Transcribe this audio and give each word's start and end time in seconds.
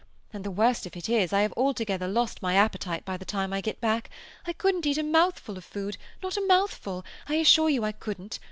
And 0.33 0.43
the 0.43 0.49
worst 0.49 0.87
of 0.87 0.97
it 0.97 1.07
is 1.09 1.31
I 1.31 1.43
have 1.43 1.53
altogether 1.55 2.07
lost 2.07 2.41
my 2.41 2.55
appetite 2.55 3.05
by 3.05 3.17
the 3.17 3.23
time 3.23 3.53
I 3.53 3.61
get 3.61 3.79
back. 3.79 4.09
I 4.47 4.51
couldn't 4.53 4.87
eat 4.87 4.97
a 4.97 5.03
mouthful 5.03 5.59
of 5.59 5.63
food—not 5.63 6.37
a 6.37 6.41
mouthful—I 6.41 7.35
assure 7.35 7.69
you 7.69 7.83
I 7.83 7.91
couldn't. 7.91 8.39